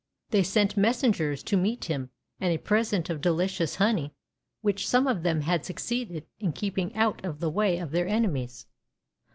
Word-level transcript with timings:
They 0.31 0.41
sent 0.41 0.75
messengers 0.75 1.43
to 1.43 1.55
meet 1.55 1.85
him 1.85 2.09
and 2.39 2.51
a 2.51 2.57
present 2.57 3.07
of 3.11 3.21
delicious 3.21 3.75
honey 3.75 4.15
which 4.61 4.87
some 4.87 5.05
of 5.05 5.21
them 5.21 5.41
had 5.41 5.63
succeeded 5.63 6.25
in 6.39 6.53
keeping 6.53 6.95
out 6.95 7.23
of 7.23 7.39
the 7.39 7.51
w^y 7.51 7.79
of 7.79 7.91
their 7.91 8.07
enemies. 8.07 8.65